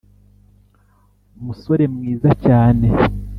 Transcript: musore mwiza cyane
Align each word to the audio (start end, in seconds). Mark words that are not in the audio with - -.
musore 1.45 1.83
mwiza 1.93 2.29
cyane 2.45 2.87